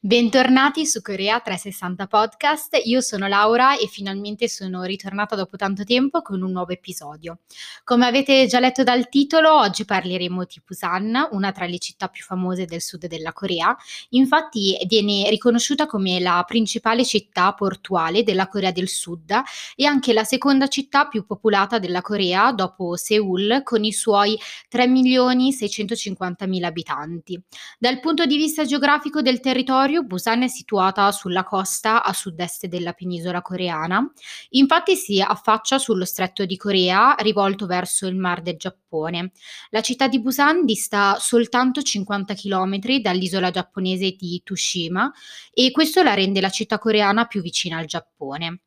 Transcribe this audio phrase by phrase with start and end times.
[0.00, 6.22] Bentornati su Corea 360 Podcast, io sono Laura e finalmente sono ritornata dopo tanto tempo
[6.22, 7.40] con un nuovo episodio.
[7.82, 12.22] Come avete già letto dal titolo, oggi parleremo di Busan, una tra le città più
[12.22, 13.76] famose del sud della Corea.
[14.10, 19.32] Infatti viene riconosciuta come la principale città portuale della Corea del Sud
[19.74, 24.38] e anche la seconda città più popolata della Corea dopo Seoul con i suoi
[24.70, 27.42] 3.650.000 abitanti.
[27.80, 32.66] Dal punto di vista geografico del territorio, territorio, Busan è situata sulla costa a sud-est
[32.66, 34.10] della penisola coreana.
[34.50, 39.32] Infatti si affaccia sullo stretto di Corea, rivolto verso il mar del Giappone.
[39.70, 45.10] La città di Busan dista soltanto 50 km dall'isola giapponese di Tsushima
[45.52, 48.60] e questo la rende la città coreana più vicina al Giappone.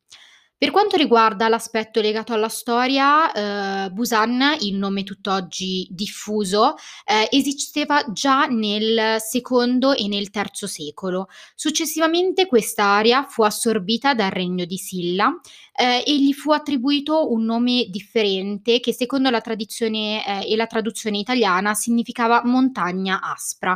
[0.61, 3.31] Per quanto riguarda l'aspetto legato alla storia,
[3.85, 11.29] eh, Busan, il nome tutt'oggi diffuso, eh, esisteva già nel secondo e nel terzo secolo.
[11.55, 15.35] Successivamente quest'area fu assorbita dal regno di Silla
[15.73, 20.67] eh, e gli fu attribuito un nome differente che secondo la tradizione eh, e la
[20.67, 23.75] traduzione italiana significava montagna aspra.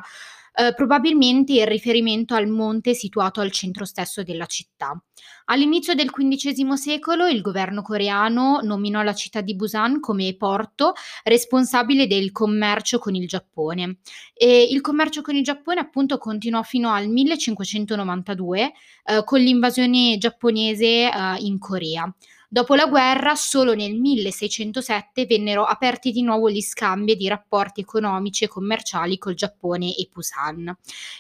[0.58, 4.98] Eh, probabilmente in riferimento al monte situato al centro stesso della città.
[5.46, 10.94] All'inizio del XV secolo il governo coreano nominò la città di Busan come porto
[11.26, 13.98] responsabile del commercio con il Giappone.
[14.34, 18.72] E il commercio con il Giappone appunto continuò fino al 1592
[19.04, 22.10] eh, con l'invasione giapponese eh, in Corea.
[22.56, 28.46] Dopo la guerra, solo nel 1607 vennero aperti di nuovo gli scambi di rapporti economici
[28.46, 30.74] e commerciali col Giappone e Busan.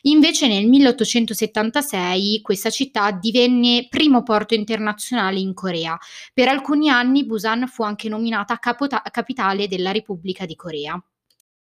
[0.03, 5.97] Invece nel 1876 questa città divenne primo porto internazionale in Corea.
[6.33, 10.97] Per alcuni anni Busan fu anche nominata capota- capitale della Repubblica di Corea.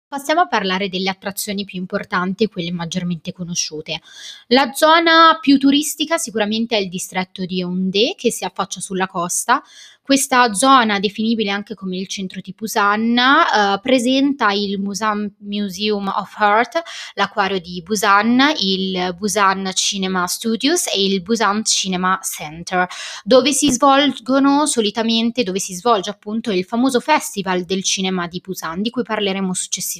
[0.09, 3.99] Passiamo a parlare delle attrazioni più importanti quelle maggiormente conosciute.
[4.47, 9.61] La zona più turistica sicuramente è il distretto di Eunde che si affaccia sulla costa,
[10.07, 16.33] questa zona, definibile anche come il centro di Busan, eh, presenta il Busan Museum of
[16.39, 16.81] Art,
[17.15, 22.87] l'acquario di Busan, il Busan Cinema Studios e il Busan Cinema Center,
[23.25, 28.81] dove si svolgono solitamente, dove si svolge appunto il famoso festival del cinema di Busan,
[28.81, 29.96] di cui parleremo successivamente.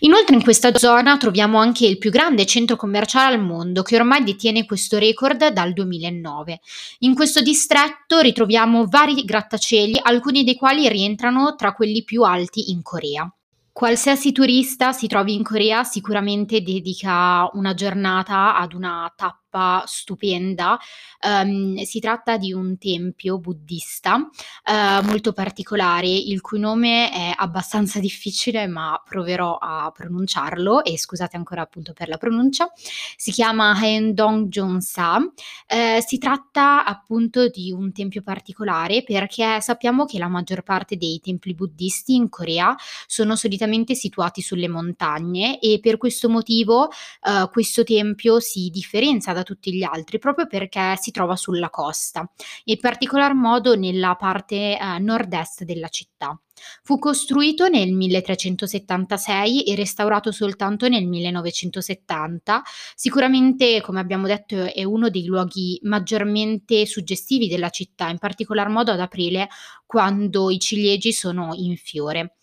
[0.00, 4.24] Inoltre in questa zona troviamo anche il più grande centro commerciale al mondo, che ormai
[4.24, 6.60] detiene questo record dal 2009.
[7.00, 12.82] In questo distretto ritroviamo vari grattacieli, alcuni dei quali rientrano tra quelli più alti in
[12.82, 13.30] Corea.
[13.72, 20.78] Qualsiasi turista si trovi in Corea sicuramente dedica una giornata ad una tappa tappa stupenda.
[21.22, 27.98] Um, si tratta di un tempio buddista uh, molto particolare, il cui nome è abbastanza
[28.00, 32.70] difficile, ma proverò a pronunciarlo e scusate ancora appunto per la pronuncia.
[33.16, 35.16] Si chiama Haendong Jonsa.
[35.16, 41.20] Uh, si tratta appunto di un tempio particolare perché sappiamo che la maggior parte dei
[41.22, 42.74] templi buddisti in Corea
[43.06, 49.42] sono solitamente situati sulle montagne e per questo motivo uh, questo tempio si differenzia da
[49.46, 52.28] tutti gli altri proprio perché si trova sulla costa,
[52.64, 56.38] in particolar modo nella parte eh, nord-est della città.
[56.82, 62.62] Fu costruito nel 1376 e restaurato soltanto nel 1970.
[62.94, 68.90] Sicuramente, come abbiamo detto, è uno dei luoghi maggiormente suggestivi della città, in particolar modo
[68.92, 69.48] ad aprile,
[69.84, 72.36] quando i ciliegi sono in fiore.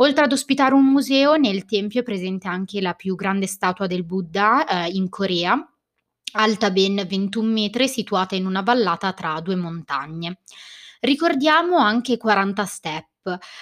[0.00, 4.04] Oltre ad ospitare un museo, nel tempio è presente anche la più grande statua del
[4.04, 5.60] Buddha eh, in Corea,
[6.32, 10.40] alta ben 21 metri, situata in una vallata tra due montagne.
[11.00, 13.06] Ricordiamo anche 40 step.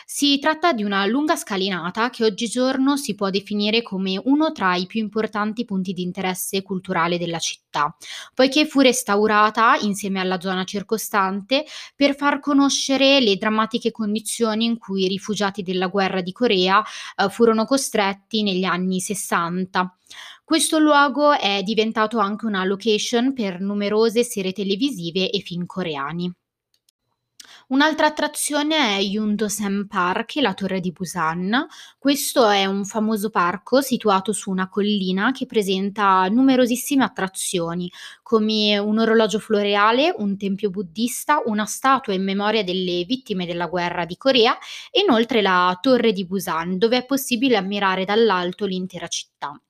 [0.04, 4.86] Si tratta di una lunga scalinata che oggigiorno si può definire come uno tra i
[4.86, 7.96] più importanti punti di interesse culturale della città,
[8.34, 15.04] poiché fu restaurata insieme alla zona circostante per far conoscere le drammatiche condizioni in cui
[15.04, 16.82] i rifugiati della guerra di Corea
[17.16, 19.96] eh, furono costretti negli anni 60.
[20.44, 26.32] Questo luogo è diventato anche una location per numerose serie televisive e film coreani.
[27.68, 31.66] Un'altra attrazione è Yundosem Park, la torre di Busan.
[31.98, 37.90] Questo è un famoso parco situato su una collina che presenta numerosissime attrazioni,
[38.22, 44.04] come un orologio floreale, un tempio buddista, una statua in memoria delle vittime della guerra
[44.04, 44.56] di Corea
[44.92, 49.60] e inoltre la torre di Busan, dove è possibile ammirare dall'alto l'intera città.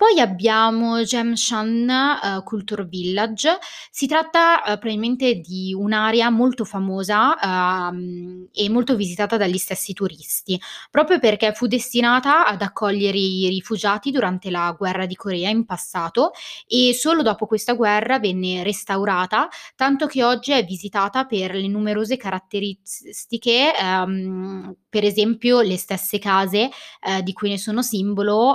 [0.00, 1.86] Poi abbiamo Gemshan
[2.22, 3.58] uh, Culture Village,
[3.90, 10.58] si tratta uh, probabilmente di un'area molto famosa uh, e molto visitata dagli stessi turisti,
[10.90, 16.30] proprio perché fu destinata ad accogliere i rifugiati durante la guerra di Corea in passato
[16.66, 22.16] e solo dopo questa guerra venne restaurata, tanto che oggi è visitata per le numerose
[22.16, 26.70] caratteristiche, um, per esempio le stesse case
[27.02, 28.54] eh, di cui ne sono simbolo,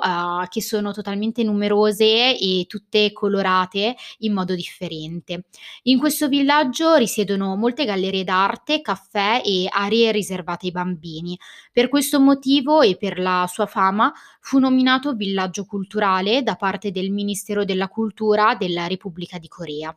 [0.50, 5.44] che sono totalmente numerose e tutte colorate in modo differente.
[5.84, 11.38] In questo villaggio risiedono molte gallerie d'arte, caffè e aree riservate ai bambini.
[11.72, 17.12] Per questo motivo e per la sua fama fu nominato villaggio culturale da parte del
[17.12, 19.96] Ministero della Cultura della Repubblica di Corea.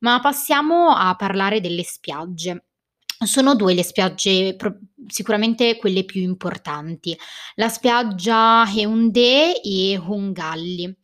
[0.00, 2.64] Ma passiamo a parlare delle spiagge.
[3.24, 4.76] Sono 2 le spiagge pro
[5.06, 7.16] sicuramente quelle più importanti,
[7.56, 10.94] la spiaggia Haeundae e Hongalli.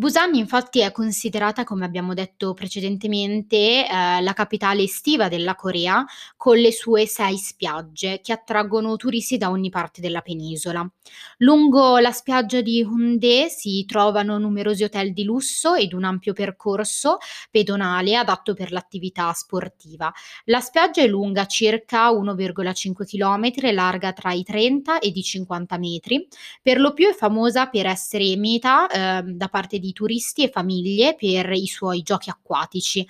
[0.00, 6.06] Busan infatti è considerata, come abbiamo detto precedentemente, eh, la capitale estiva della Corea,
[6.38, 10.90] con le sue sei spiagge che attraggono turisti da ogni parte della penisola.
[11.38, 17.18] Lungo la spiaggia di Hyundai si trovano numerosi hotel di lusso ed un ampio percorso
[17.50, 20.10] pedonale adatto per l'attività sportiva.
[20.46, 25.76] La spiaggia è lunga circa 1,5 km e larga tra i 30 e i 50
[25.76, 26.26] metri.
[26.62, 31.14] Per lo più è famosa per essere meta eh, da parte di turisti e famiglie
[31.14, 33.06] per i suoi giochi acquatici.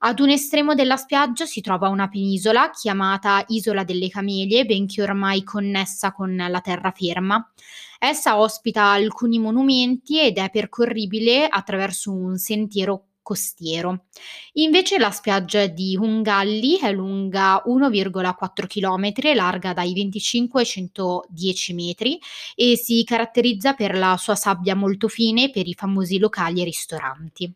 [0.00, 5.42] Ad un estremo della spiaggia si trova una penisola chiamata Isola delle Camelie, benché ormai
[5.42, 7.50] connessa con la terraferma.
[7.98, 14.04] Essa ospita alcuni monumenti ed è percorribile attraverso un sentiero costiero.
[14.52, 22.20] Invece la spiaggia di Hungalli è lunga 1,4 km, larga dai 25 ai 110 metri
[22.54, 27.52] e si caratterizza per la sua sabbia molto fine per i famosi locali e ristoranti.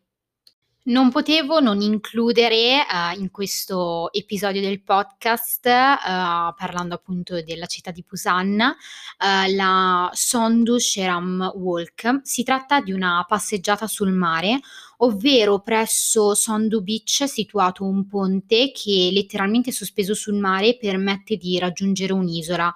[0.83, 7.91] Non potevo non includere uh, in questo episodio del podcast, uh, parlando appunto della città
[7.91, 12.21] di Busan, uh, la Sondu Sheram Walk.
[12.23, 14.59] Si tratta di una passeggiata sul mare,
[15.03, 22.13] ovvero presso Sondu Beach situato un ponte che letteralmente sospeso sul mare permette di raggiungere
[22.13, 22.73] un'isola.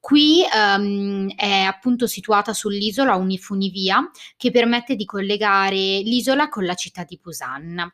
[0.00, 7.04] Qui um, è appunto situata sull'isola un'ifunivia che permette di collegare l'isola con la città
[7.04, 7.92] di Busan.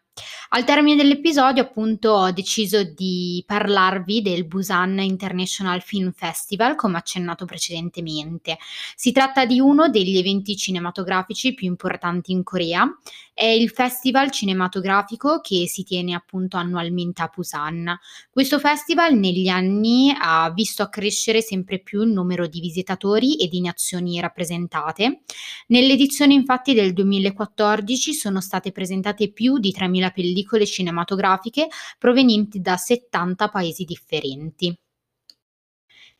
[0.50, 7.44] Al termine dell'episodio, appunto, ho deciso di parlarvi del Busan International Film Festival, come accennato
[7.44, 8.58] precedentemente.
[8.94, 12.86] Si tratta di uno degli eventi cinematografici più importanti in Corea.
[13.32, 17.98] È il festival cinematografico che si tiene appunto annualmente a Busan.
[18.30, 23.60] Questo festival negli anni ha visto accrescere sempre più il numero di visitatori e di
[23.60, 25.22] nazioni rappresentate.
[25.66, 31.68] Nell'edizione infatti del 2014 sono state presentate più di 3.000 3.000 pellicole cinematografiche
[31.98, 34.76] provenienti da 70 paesi differenti.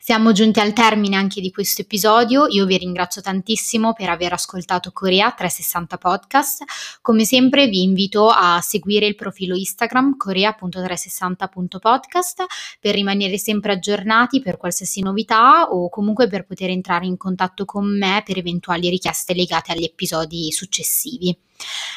[0.06, 4.92] Siamo giunti al termine anche di questo episodio, io vi ringrazio tantissimo per aver ascoltato
[4.92, 6.64] Corea 360 Podcast,
[7.00, 12.44] come sempre vi invito a seguire il profilo Instagram corea.360.podcast
[12.80, 17.86] per rimanere sempre aggiornati per qualsiasi novità o comunque per poter entrare in contatto con
[17.86, 21.34] me per eventuali richieste legate agli episodi successivi.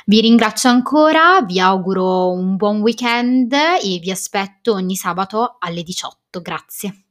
[0.06, 6.40] Vi ringrazio ancora, vi auguro un buon weekend e vi aspetto ogni sabato alle 18.
[6.40, 7.07] Grazie.